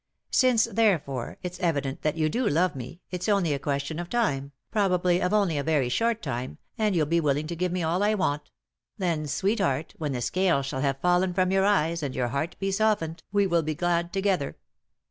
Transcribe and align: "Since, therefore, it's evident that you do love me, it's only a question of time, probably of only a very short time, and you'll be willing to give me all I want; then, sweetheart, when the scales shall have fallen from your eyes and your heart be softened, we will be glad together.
"Since, 0.31 0.63
therefore, 0.63 1.37
it's 1.43 1.59
evident 1.59 2.01
that 2.01 2.17
you 2.17 2.27
do 2.27 2.49
love 2.49 2.75
me, 2.75 3.01
it's 3.11 3.29
only 3.29 3.53
a 3.53 3.59
question 3.59 3.99
of 3.99 4.09
time, 4.09 4.51
probably 4.71 5.21
of 5.21 5.31
only 5.31 5.59
a 5.59 5.63
very 5.63 5.89
short 5.89 6.23
time, 6.23 6.57
and 6.75 6.95
you'll 6.95 7.05
be 7.05 7.19
willing 7.19 7.45
to 7.45 7.55
give 7.55 7.71
me 7.71 7.83
all 7.83 8.01
I 8.01 8.15
want; 8.15 8.49
then, 8.97 9.27
sweetheart, 9.27 9.93
when 9.99 10.13
the 10.13 10.21
scales 10.23 10.65
shall 10.65 10.81
have 10.81 10.97
fallen 11.01 11.35
from 11.35 11.51
your 11.51 11.65
eyes 11.65 12.01
and 12.01 12.15
your 12.15 12.29
heart 12.29 12.55
be 12.57 12.71
softened, 12.71 13.21
we 13.31 13.45
will 13.45 13.61
be 13.61 13.75
glad 13.75 14.11
together. 14.11 14.57